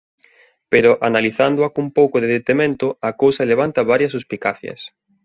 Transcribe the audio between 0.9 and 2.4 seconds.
analizándoa cun pouco de